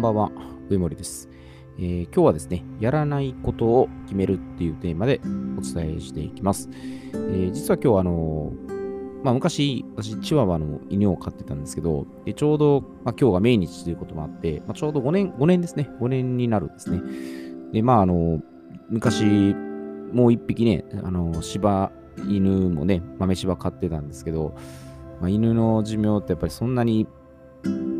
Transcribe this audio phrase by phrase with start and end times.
[0.00, 0.32] んばんは、
[0.70, 1.28] 上森です、
[1.78, 5.20] えー今日はですね、やらないことを決めるっていうテーマで
[5.58, 6.70] お伝えしていきます。
[7.12, 17.02] えー実は今日あのーまあ、昔、私、チワワの犬を飼ってたんですけど、でちょうど、まあ、今日が命日ということもあって、まあ、ちょうど5年、5年ですね、5年になるんですね。
[17.74, 18.40] で、まあ、あの
[18.88, 19.54] 昔、
[20.14, 21.92] もう一匹ね、あの柴
[22.26, 24.54] 犬もね、豆柴飼ってたんですけど、
[25.20, 27.06] まあ、犬の寿命ってやっぱりそんなに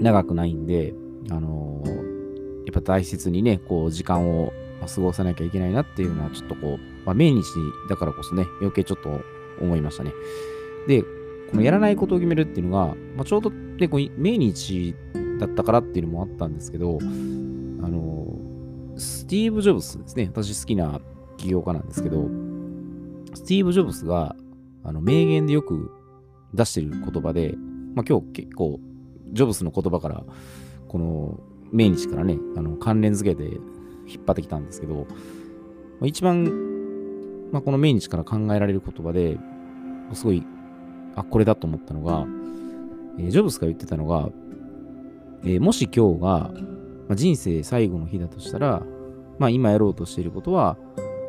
[0.00, 0.94] 長くないんで、
[1.28, 2.10] あのー
[2.66, 4.52] やっぱ大切にね、こう、時間を
[4.86, 7.42] 過ごさなきゃいけないなっていうのは、ちょっとこう、まあ、命日
[7.88, 9.22] だからこそね、余計ちょっと
[9.60, 10.12] 思いましたね。
[10.86, 14.94] で、このやらないことを決めるっていうのが、まあ、ちょうどね、こう命日
[15.40, 17.04] だったからっていうのもあったんですけど、あ
[17.88, 21.00] のースティーブ・ジョブスですね、私好きな
[21.38, 22.28] 起業家なんですけど、
[23.34, 24.36] スティーブ・ジョブスが、
[24.84, 25.90] あの、名言でよく
[26.52, 27.54] 出してる言葉で、
[27.94, 28.78] まあ、今日結構、
[29.32, 30.24] ジョブスの言葉から、
[30.90, 31.38] この
[31.70, 33.44] 命日からね、あの関連付けて
[34.08, 35.06] 引っ張ってきたんですけど、ま
[36.02, 36.42] あ、一番、
[37.52, 39.38] まあ、この命日から考えられる言葉で、
[40.14, 40.44] すごい、
[41.14, 42.26] あ、これだと思ったのが、
[43.20, 44.30] えージョブスが言ってたのが、
[45.44, 48.82] えーもし今日が、まあ、人生最後の日だとしたら、
[49.38, 50.76] まあ、今やろうとしていることは、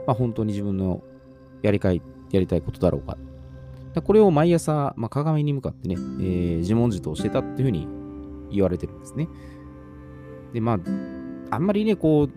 [0.07, 1.03] まあ、本当に自分の
[1.61, 3.15] やりたいやりたいことだろうか。
[4.01, 8.00] これを毎朝、まあ、鏡に向かってね、えー自問自答してたっていうふうに
[8.51, 9.27] 言われてるんですね。
[10.53, 10.79] で、まあ、
[11.55, 12.29] あんまりね、こ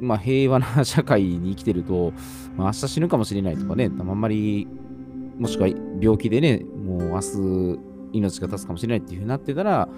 [0.00, 2.12] う、まあ、平和な社会に生きてると、
[2.56, 4.68] まあ、明日死ぬかもしれないとかね、あんまり、
[5.38, 5.68] もしくは
[6.00, 7.78] 病気でね、もう明日
[8.12, 9.88] 命が立つかもしれないっていうふうになってたら、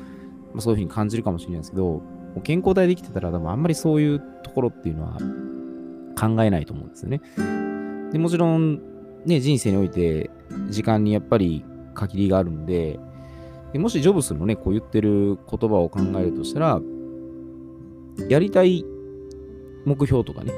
[0.52, 2.02] まあ、そういうふうに感じるかもしれないですけど、
[2.42, 5.18] 健康体で生きてたら、多分あんまりそういうところっていうのは
[6.18, 7.20] 考えないと思うんですよね。
[8.12, 8.80] でもちろん、
[9.24, 10.30] ね、人生において
[10.68, 12.98] 時間にやっぱり限りがあるんで、
[13.72, 16.80] でもしジョブスのね、こう言ってる言葉を考えるとしたら、
[18.28, 18.84] やりたい
[19.84, 20.52] 目標とかね、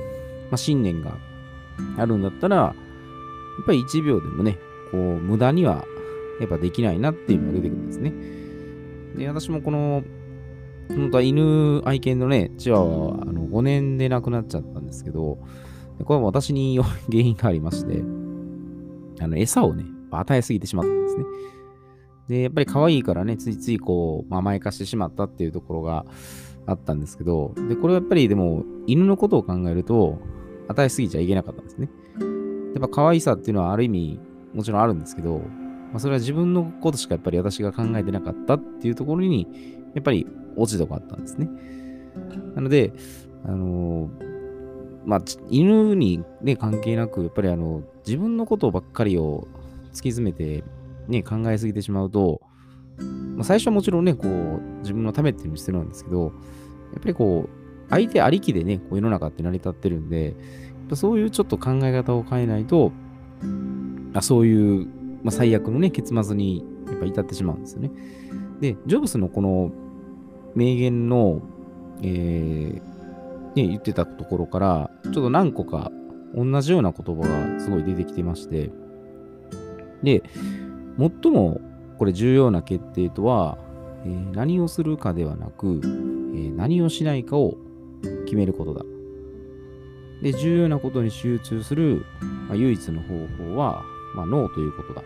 [0.51, 1.17] まあ、信念が
[1.99, 2.75] あるんだったら、や
[3.63, 4.59] っぱり1秒でもね、
[4.91, 5.85] こう、無駄には
[6.41, 8.13] やっぱできないなっていうのが出てくるんですね。
[9.17, 10.03] で、私もこの、
[10.89, 15.39] 本当は犬愛犬のね、チワワはあの5年で亡くなっちゃったんですけど、
[16.05, 18.03] これは私に原因がありまして、
[19.21, 21.25] あの、餌をね、与えすぎてしまったんですね。
[22.33, 26.07] で、やっぱり可愛いからね、ついついこう、まあ甘やかしてしまったっていうところが
[26.67, 30.19] あったんですけど、で、これはやっぱりでも、犬のことを考えると、
[30.69, 31.91] 与えすぎちゃいけなかったんですね。
[32.75, 34.21] やっぱ可愛さっていうのはある意味、
[34.55, 39.47] もちろんあるんですけど、まあ、それは自分のことしかやっぱり私が考えてなかったっていうところに、
[39.95, 40.27] やっぱり
[40.57, 41.51] 落ち度があったんですね。
[42.55, 42.93] なので、
[43.45, 44.33] あのー
[45.05, 49.47] まあ、ち犬にね、関係なく、やっぱりあの、自分のことばっかりを
[49.89, 50.65] 突き詰めて、
[51.09, 52.41] ね、考えすぎてしまうと、
[53.37, 56.33] まあ、最初はもちろんね、こう、自分のためっていうのにしてるんですけど、やっ
[57.01, 60.35] ぱりこう、相手ありきでね、こう世の中って成り立ってるんで、
[60.95, 62.93] そういうちょっと考え方を変えないと、
[64.15, 64.87] あそういう、
[65.23, 67.91] まあ、最悪のね、結末にやっぱ至ってしまうんですよね。
[68.61, 69.73] で、ジョブスのこの
[70.55, 71.43] 名言の、
[72.03, 72.75] えー
[73.55, 75.91] ね、言ってたところから、ちょっと何個か
[76.35, 78.71] 同じような言葉がすごい出てきてまして、
[80.03, 80.23] で、
[80.99, 81.61] 最も
[81.99, 83.59] これ重要な決定とは、
[84.05, 87.57] えー何をするかではなく、えー何をしないかを
[88.25, 88.85] 決めることだ。
[90.23, 92.05] で、重要なことに集中する、
[92.49, 93.83] まあ唯一の方法は、
[94.15, 95.03] まあ、ノーということだ。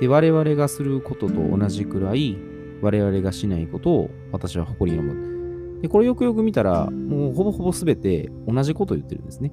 [0.00, 2.36] で、我々がすることと同じくらい、
[2.80, 5.12] 我々がしないことを私は誇りに思
[5.78, 5.82] う。
[5.82, 9.52] で、これよくよく見たら、もうほぼほぼ全て同じことを言ってるんですね。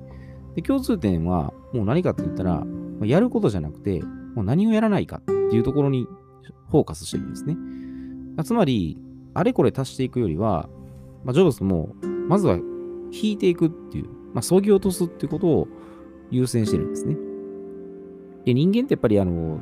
[0.56, 2.66] で、共通点は、もう何かって言ったら、
[3.02, 4.02] やることじゃなくて、
[4.36, 6.08] もう何をやらないかっていうところに
[6.70, 7.58] フォーカスしてるんですね。
[8.44, 8.98] つまり、
[9.34, 10.70] あれこれ足していくよりは、
[11.24, 11.96] まあ、ジョブスも、
[12.28, 12.58] まずは
[13.12, 15.68] 引いていくっていう、まあ、そぎ落とすっていうことを
[16.32, 17.16] 優先してるんですね。
[18.46, 19.62] で、人間ってやっぱり、あの、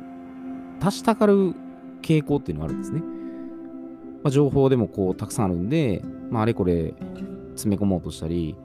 [0.80, 1.54] 足したがる
[2.02, 3.00] 傾向っていうのがあるんですね。
[4.22, 6.94] まあ、情報でもこう、たくさんあるんで、まあ、あれこれ
[7.50, 8.56] 詰め込もうとしたり、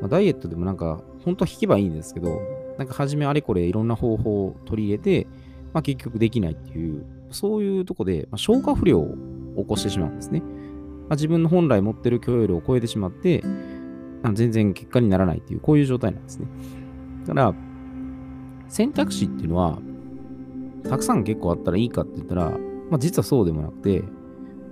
[0.00, 2.40] まあ、ダイエットでもなんか、本当は引けばいいんですけど、
[2.78, 5.26] なんか初めあれこれいろんな方法を取り入れて、
[5.72, 9.16] まあ、結局できないっていう、そういうとこで、まあ、消化不良を
[9.56, 10.40] 起こしてしまうんですね。
[10.40, 10.46] ま
[11.10, 13.42] あ、自分の本来持ってる許容量を超えてしまって、
[14.34, 16.46] 全然結果にならないっていう、こういう状態なんですね。
[17.26, 17.54] だから、
[18.68, 19.78] 選択肢っていうのは、
[20.88, 22.50] たくさん結構あったらいいかって言ったら、
[22.90, 24.02] まあ、実はそうでもなくて、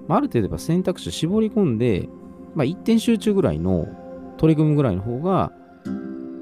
[0.09, 2.09] まあ、ある程度やっぱ選択肢を絞り込んで、
[2.55, 3.87] まあ、一点集中ぐらいの
[4.39, 5.53] 取り組むぐらいの方が、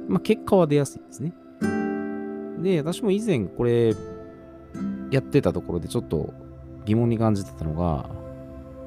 [0.08, 1.34] まあ、結果は出やすいですね。
[2.62, 3.94] で、私も以前これ
[5.10, 6.32] やってたところでちょっと
[6.84, 8.08] 疑問に感じてたのが、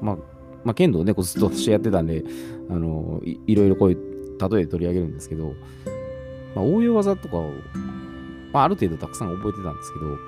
[0.00, 0.16] まあ、
[0.64, 2.24] まあ、剣道ね、ずっと私やってたんで、
[2.70, 5.54] あのい、いろいろこういう例えで取り上げるんですけど、
[6.54, 7.50] まあ、応用技とかを、
[8.52, 10.18] まあ、ある程度たくさん覚えてたんですけど、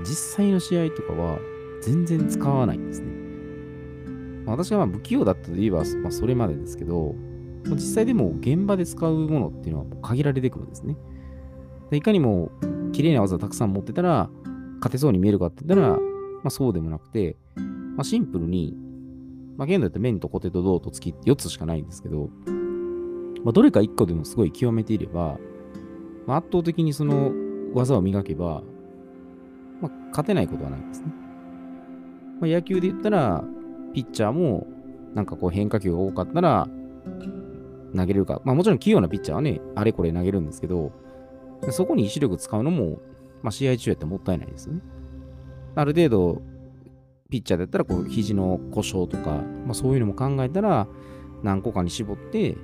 [0.00, 1.38] 実際の試合とかは
[1.82, 3.06] 全然使わないんですね。
[4.44, 7.14] まあ、私がまあ不器用だったといえば、まあ、それまでですけど、
[7.70, 10.96] 実際でも現場で使うものっていうのは限られてくるんですね。
[11.92, 12.50] いかにも
[12.92, 14.28] 綺麗な技をたくさん持ってたら、
[14.78, 15.98] 勝てそうに見えるかって言ったら、ま
[16.46, 17.36] あ、そうでもなくて、
[17.96, 18.76] まあ、シンプルに、
[19.56, 22.28] まあ、現代って面とコテと銅と月って4つしかないんですけど、
[23.44, 25.38] まあ、どれか1個でもすごい極めていれば、
[26.26, 27.32] まあ、圧倒的にその
[27.74, 28.62] 技を磨けば、
[29.80, 31.06] まあ、勝てないことはないんですね。
[32.40, 33.44] まあ、野球で言ったら、
[33.94, 34.66] ピッチャーも
[35.14, 36.68] なんかこう変化球が多かったら
[37.96, 38.42] 投げれるか。
[38.44, 40.92] まあもちろん器用なピッチャーはね、あれこれ投げるんですけど、
[41.70, 42.98] そこに意志力使うのも、
[43.42, 44.80] まあ、試合中やってもったいないですよね。
[45.74, 46.42] ある程度、
[47.28, 49.30] ピッチャーだったらこう肘の故障とか、
[49.64, 50.86] まあ、そういうのも考えたら、
[51.42, 52.56] 何個かに絞って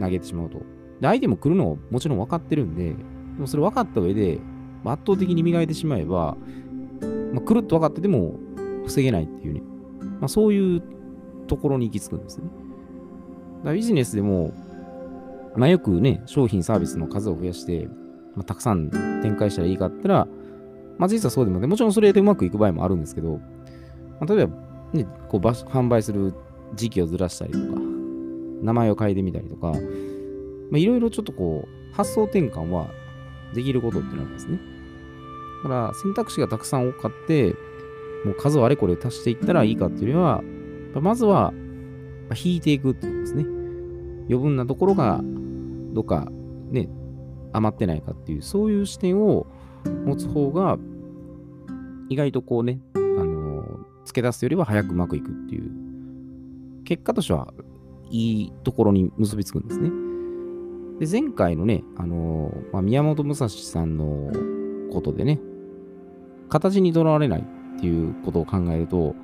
[0.00, 0.58] 投げてしまうと。
[0.58, 0.64] で、
[1.02, 2.94] 相手も来るのもちろん分かってるんで、で
[3.38, 4.38] もそれ分かった上で、
[4.84, 6.36] 圧倒的に磨いてしまえば、
[7.32, 8.38] まあ、来ると分かってても
[8.86, 9.62] 防げないっていうね、
[10.20, 10.82] まあ、そういう
[11.46, 12.44] ところに行き着くんですね。
[12.44, 12.50] だ
[13.64, 14.52] からビジネスでも、
[15.56, 17.88] まあ、よくね、商品サービスの数を増やして、
[18.36, 18.90] まあ、たくさん
[19.22, 20.28] 展開したらいいかって言ったら、
[20.98, 23.40] まあ、実はそうでもね、もちろんそれでうまくいく場合もあるんですけど、
[24.20, 24.56] まあ、例えば、
[24.92, 26.34] ね、こう販売する
[26.74, 27.80] 時期をずらしたりとか、
[28.62, 29.72] 名前を変えてみたりとか、
[30.72, 32.88] いろいろちょっとこう、発想転換は
[33.54, 34.58] できることってなるんですね。
[35.62, 37.54] だから選択肢がたくさん多かって、
[38.24, 40.42] もう数をあれこれ足していったらいいかっていうよりは、
[41.00, 41.52] まずは
[42.34, 43.44] 引いていくっていうことですね。
[44.28, 45.20] 余分なところが
[45.92, 46.28] どっか
[46.70, 46.88] ね、
[47.56, 49.46] 余ってないかっていう、そういう視点を
[50.04, 50.78] 持つ方が、
[52.08, 53.64] 意外とこうね、あの、
[54.04, 55.70] 付け出すよりは早くうまくいくっていう、
[56.84, 57.52] 結果としては
[58.10, 59.90] いいところに結びつくんですね。
[61.00, 64.30] で、前回のね、あの、まあ、宮本武蔵さんの
[64.92, 65.40] ことでね、
[66.48, 69.14] 形にとらわれないっていうことを考えると、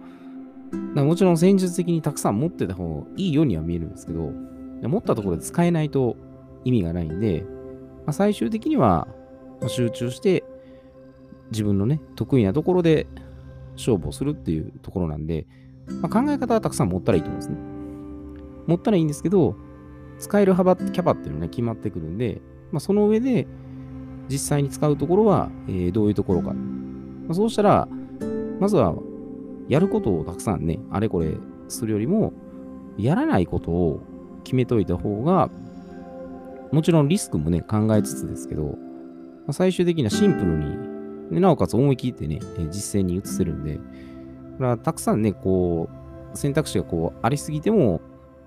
[0.94, 4.32] もちろん戦術的にたくさん持ってた方がいいようには見えるんですけど、
[4.82, 6.17] 持ったところで使えないと
[6.64, 7.44] 意味がないんで、
[8.06, 9.08] あ、最終的には
[9.69, 10.44] 集中して
[11.50, 13.06] 自分のね、得意なところで
[13.76, 15.46] 勝負をするっていうところなんで、
[16.00, 17.56] まあ、考え方はたくさん持ったらいいと思うんですね。
[18.66, 19.56] 持ったらいいんですけど、
[20.19, 22.40] 使える幅、キャパっていうのね、決まってくるんで、
[22.70, 23.46] まあ、その上で
[24.28, 26.52] 実際に使うところは、えー、どういうところか。
[26.52, 27.88] まあ、そうしたら、
[28.60, 28.94] まずは
[29.69, 31.34] やることをたくさんね、あれこれ
[31.69, 32.32] するよりも、
[32.99, 34.00] やらないことを
[34.44, 35.50] 決めといた方が、
[36.73, 38.71] もちろんリスクもね、考えつつですけど、ま
[39.49, 42.41] あ、最終的にはシンプルに、なおかつ思い切ってね、
[42.71, 45.89] 実践に移せるんで、だからたくさんね、こ
[46.35, 48.01] う、選択肢がこうありすぎても、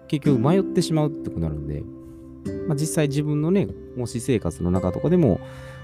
[0.07, 1.83] 結局迷ってしまうってことになるんで、
[2.67, 5.39] まあ、実際自分のね、もし生活の中とかでも、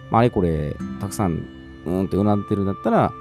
[0.09, 1.45] まあ、あれこれたくさん、
[1.85, 3.11] うんってうなってるんだったら、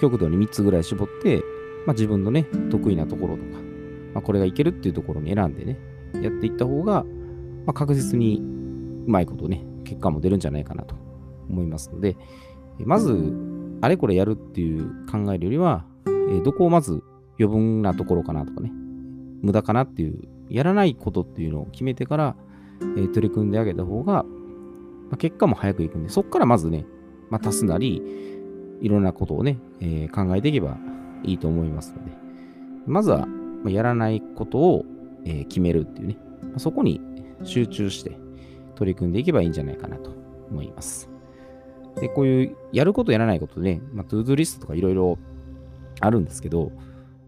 [0.00, 1.42] 極度に3つぐらい絞って、
[1.86, 3.58] まあ、自分のね、得意なところとか、
[4.14, 5.78] まあ、これがいけるっていうところに選んでね、
[6.22, 7.04] やっていった方が、
[7.66, 8.40] まあ、確実に
[9.06, 10.94] うまいことね、結果も出るんじゃないかなと
[11.48, 12.16] 思いますので、
[12.78, 13.32] まず、
[13.80, 15.84] あれこれやるっていう考えるよりは、
[16.30, 17.02] えどこをまず
[17.38, 18.72] 余分なところかなとかね、
[19.42, 22.36] 無駄かなっていう、やらないことっていうのを決めてから、
[22.96, 24.24] え取り組んであげた方が、
[25.10, 26.86] ま結果も早くいくんで、そこからまずね、
[27.30, 28.02] まあ、足すなり、
[28.80, 30.76] いろんなことをね、えー、考えていけば
[31.22, 32.12] いいと思いますので、
[32.86, 33.26] まずは、
[33.66, 34.84] やらないことを、
[35.24, 36.18] え、決めるっていうね、
[36.58, 37.00] そこに
[37.44, 38.16] 集中して
[38.74, 40.10] 取り組んでいけばいいんじゃないかなと
[40.50, 41.08] 思います。
[42.00, 45.18] で、こういうやることやらないことね、まあ、 ToDoリストとかいろいろ
[46.00, 46.72] あるんですけど、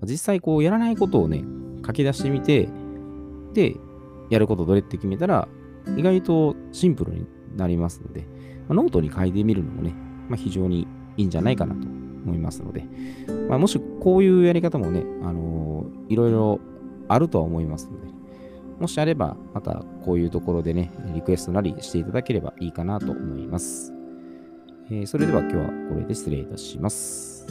[0.03, 1.45] 実際こうやらないことをね、
[1.87, 2.69] 書き出してみて、
[3.55, 3.77] で、
[4.31, 5.49] やることどれって決めたら、
[5.97, 8.23] 意外とシンプルになりますので、
[8.69, 9.95] まあ、ノートに書いてみるのもね、
[10.29, 12.85] まあ、非常にいいんじゃないかなと思いますので、
[13.49, 16.61] まあ、もしこういうやり方もね、あのー、いろいろ
[17.09, 18.09] あるとは思いますので、
[18.79, 23.93] もしあれば、またこういうところでね、リクエストなりしていただければいいかなと思います。
[24.91, 27.47] えー、それでは今日はこれで失礼いたします。